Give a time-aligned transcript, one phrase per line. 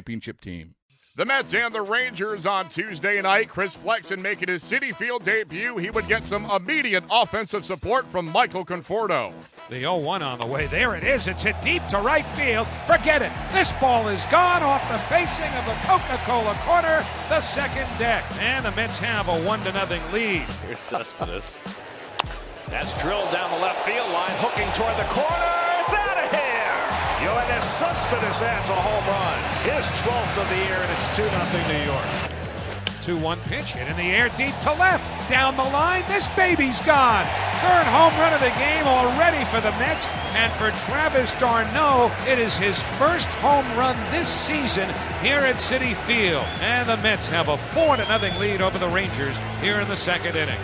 [0.00, 0.74] championship team.
[1.16, 3.50] The Mets and the Rangers on Tuesday night.
[3.50, 5.76] Chris Flexen making his Citi Field debut.
[5.76, 9.34] He would get some immediate offensive support from Michael Conforto.
[9.68, 10.68] The 0 1 on the way.
[10.68, 11.28] There it is.
[11.28, 12.66] It's hit deep to right field.
[12.86, 13.32] Forget it.
[13.52, 18.24] This ball is gone off the facing of the Coca Cola corner, the second deck.
[18.40, 20.42] And the Mets have a 1 to nothing lead.
[20.64, 21.62] Here's Cespedes.
[22.70, 25.49] That's drilled down the left field line, hooking toward the corner.
[27.20, 29.38] Yoenis Cespedes adds a home run.
[29.68, 32.30] His 12th of the year, and it's 2 0 New York.
[33.02, 35.04] 2 1 pitch hit in the air deep to left.
[35.28, 36.02] Down the line.
[36.08, 37.26] This baby's gone.
[37.60, 40.08] Third home run of the game already for the Mets.
[40.32, 44.88] And for Travis d'Arnaud, it is his first home run this season
[45.20, 46.46] here at Citi Field.
[46.60, 50.36] And the Mets have a 4 0 lead over the Rangers here in the second
[50.36, 50.60] inning.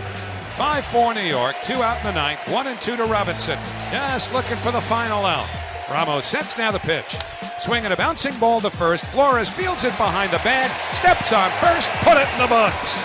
[0.56, 3.58] 5 4 New York, two out in the ninth, one and two to Robinson.
[3.90, 5.65] Just looking for the final out.
[5.88, 7.16] Ramos sets now the pitch.
[7.60, 9.04] Swinging a bouncing ball to first.
[9.06, 13.04] Flores fields it behind the bag, steps on first, put it in the books.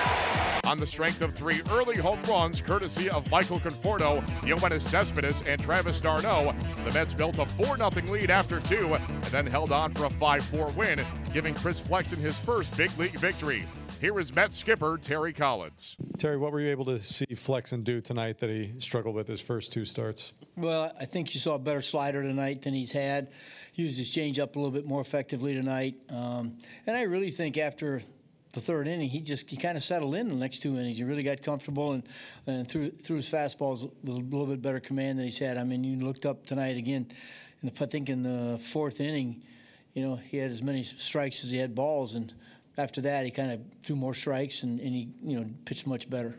[0.64, 5.62] On the strength of three early home runs, courtesy of Michael Conforto, Yoenis Cespedes, and
[5.62, 6.56] Travis d'Arnaud,
[6.86, 10.10] the Mets built a 4 0 lead after two and then held on for a
[10.10, 11.02] 5 4 win,
[11.34, 13.64] giving Chris Flexen his first big league victory.
[14.00, 15.98] Here is Mets skipper Terry Collins.
[16.18, 19.42] Terry, what were you able to see Flexen do tonight that he struggled with his
[19.42, 20.34] first two starts?
[20.58, 23.30] Well, I think you saw a better slider tonight than he's had.
[23.76, 28.02] Used his changeup a little bit more effectively tonight, um, and I really think after
[28.52, 30.98] the third inning, he just he kind of settled in the next two innings.
[30.98, 32.04] He really got comfortable and,
[32.48, 35.58] and threw threw his fastballs with a little bit better command than he's had.
[35.58, 37.08] I mean, you looked up tonight again,
[37.62, 39.42] and I think in the fourth inning,
[39.94, 42.34] you know, he had as many strikes as he had balls, and
[42.78, 46.10] after that, he kind of threw more strikes and, and he you know pitched much
[46.10, 46.38] better.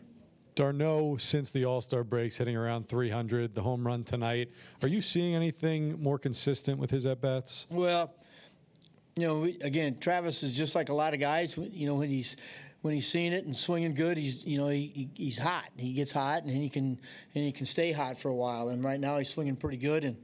[0.54, 4.50] d'Arnaud, since the All Star breaks, hitting around 300, the home run tonight.
[4.82, 7.66] Are you seeing anything more consistent with his at bats?
[7.70, 8.12] Well,
[9.16, 11.56] you know, we, again, Travis is just like a lot of guys.
[11.56, 12.36] You know, when he's
[12.82, 15.68] when he's seeing it and swinging good, he's you know he, he's hot.
[15.76, 16.98] He gets hot and he can
[17.34, 18.68] and he can stay hot for a while.
[18.68, 20.04] And right now he's swinging pretty good.
[20.04, 20.16] And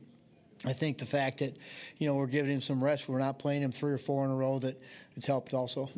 [0.64, 1.56] I think the fact that
[1.98, 4.30] you know we're giving him some rest, we're not playing him three or four in
[4.30, 4.80] a row, that
[5.16, 5.88] it's helped also.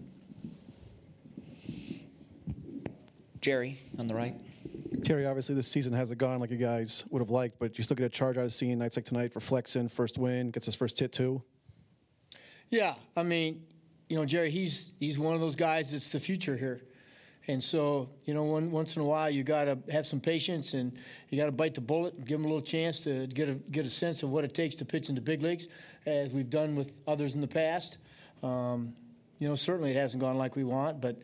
[3.40, 4.34] Jerry on the right.
[5.04, 7.96] Terry, obviously this season hasn't gone like you guys would have liked, but you still
[7.96, 10.74] get a charge out of seeing nights like tonight for Flexen, first win, gets his
[10.74, 11.42] first hit too.
[12.68, 13.64] Yeah, I mean,
[14.08, 16.82] you know, Jerry, he's he's one of those guys that's the future here.
[17.48, 20.74] And so, you know, one, once in a while, you got to have some patience
[20.74, 20.92] and
[21.30, 23.54] you got to bite the bullet and give him a little chance to get a
[23.54, 25.68] get a sense of what it takes to pitch in the big leagues,
[26.06, 27.98] as we've done with others in the past.
[28.42, 28.94] Um,
[29.38, 31.18] you know, certainly it hasn't gone like we want, but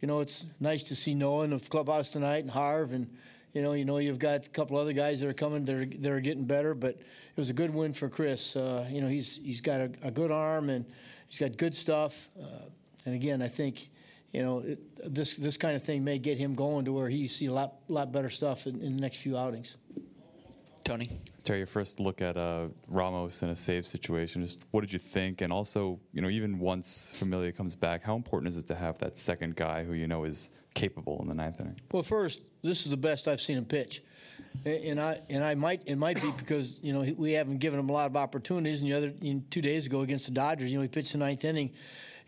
[0.00, 1.18] you know, it's nice to see in
[1.50, 3.08] the clubhouse tonight and Harv, and
[3.52, 5.86] you know, you know, you've got a couple other guys that are coming that are,
[5.86, 6.74] that are getting better.
[6.74, 8.54] But it was a good win for Chris.
[8.54, 10.84] Uh, you know, he's he's got a, a, good arm and
[11.26, 12.28] he's got good stuff.
[12.40, 12.66] Uh,
[13.06, 13.88] and again, I think
[14.32, 14.78] you know it,
[15.12, 17.74] this this kind of thing may get him going to where he see a lot
[17.88, 19.76] lot better stuff in, in the next few outings.
[20.84, 21.20] Tony.
[21.44, 24.42] Terry, your first look at uh, Ramos in a save situation.
[24.42, 25.40] Just what did you think?
[25.40, 28.98] And also, you know, even once Familia comes back, how important is it to have
[28.98, 31.80] that second guy who you know is capable in the ninth inning?
[31.90, 34.02] Well, first, this is the best I've seen him pitch,
[34.64, 37.88] and I and I might it might be because you know we haven't given him
[37.88, 38.80] a lot of opportunities.
[38.80, 41.12] And the other you know, two days ago against the Dodgers, you know, he pitched
[41.12, 41.72] the ninth inning,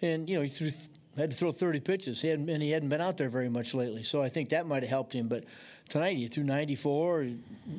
[0.03, 0.71] and you know he threw
[1.17, 2.23] had to throw 30 pitches.
[2.23, 4.03] He hadn't, and he hadn't been out there very much lately.
[4.03, 5.29] So I think that might have helped him.
[5.29, 5.45] But
[5.89, 7.29] tonight he threw 94,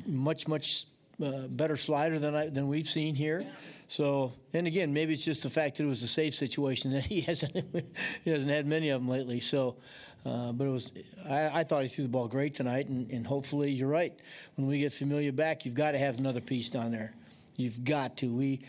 [0.06, 0.86] much much
[1.22, 3.44] uh, better slider than I, than we've seen here.
[3.88, 7.04] So, and again, maybe it's just the fact that it was a safe situation that
[7.04, 7.54] he hasn't
[8.24, 9.40] he hasn't had many of them lately.
[9.40, 9.76] So,
[10.24, 10.92] uh, but it was
[11.28, 14.14] I, I, thought he threw the ball great tonight, and, and, hopefully you're right.
[14.54, 17.12] When we get Familia back, you've got to have another piece down there.
[17.56, 18.32] You've got to.
[18.32, 18.62] We,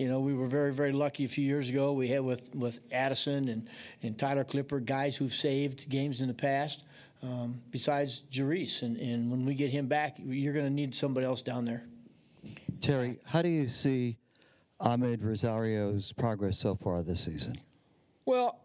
[0.00, 1.92] you know, we were very, very lucky a few years ago.
[1.92, 3.68] We had with, with Addison and,
[4.02, 6.84] and Tyler Clippard, guys who've saved games in the past,
[7.22, 8.80] um, besides Jeurys.
[8.80, 11.84] And, and when we get him back, you're going to need somebody else down there.
[12.80, 14.16] Terry, how do you see
[14.80, 17.56] Amed Rosario's progress so far this season?
[18.24, 18.58] Well,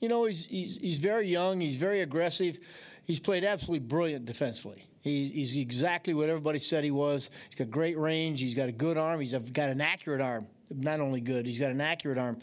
[0.00, 2.58] you know, he's, he's, he's very young, he's very aggressive.
[3.04, 4.86] He's played absolutely brilliant defensively.
[5.02, 7.28] He's, he's exactly what everybody said he was.
[7.50, 8.40] He's got great range.
[8.40, 9.20] He's got a good arm.
[9.20, 10.46] He's got an accurate arm.
[10.70, 12.38] Not only good, he's got an accurate arm.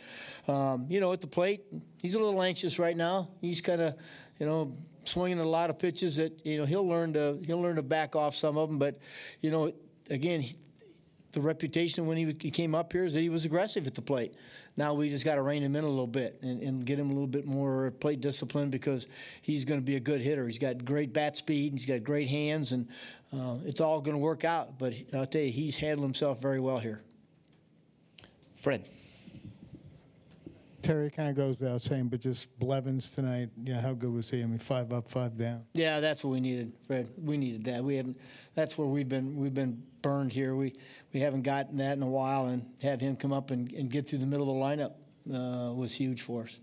[0.48, 1.64] Um, you know, at the plate,
[2.02, 3.30] he's a little anxious right now.
[3.42, 3.96] He's kind of,
[4.40, 4.76] you know,
[5.06, 8.16] swinging a lot of pitches that you know he'll learn to he'll learn to back
[8.16, 8.78] off some of them.
[8.78, 9.00] But
[9.42, 9.74] you know,
[10.10, 10.56] again, he,
[11.32, 14.02] the reputation when he, he, came up here is that he was aggressive at the
[14.02, 14.36] plate.
[14.78, 17.10] Now we just got to rein him in a little bit and, and, get him
[17.10, 19.08] a little bit more plate discipline because
[19.42, 20.46] he's going to be a good hitter.
[20.46, 22.88] He's got great bat speed, he's got great hands, and
[23.34, 24.78] uh, it's all going to work out.
[24.78, 27.02] But I'll tell you, he's handled himself very well here.
[28.62, 28.88] Fred.
[30.82, 34.42] Terry kind of goes without saying, but just Blevins tonight, yeah, how good was he?
[34.42, 35.64] I mean, five up, five down.
[35.74, 37.10] Yeah, that's what we needed, Fred.
[37.18, 37.84] We needed that.
[37.84, 38.20] We haven't.
[38.56, 39.36] That's where we've been.
[39.36, 40.56] We've been burned here.
[40.56, 40.76] We
[41.14, 44.10] we haven't gotten that in a while, and have him come up and, and get
[44.10, 46.60] through the middle of the lineup uh, was huge for us.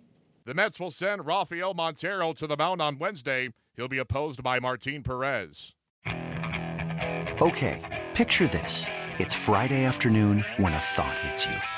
[0.46, 3.50] The Mets will send Rafael Montero to the mound on Wednesday.
[3.76, 5.74] He'll be opposed by Martin Perez.
[7.40, 8.86] Okay, picture this:
[9.18, 11.77] it's Friday afternoon when a thought hits you.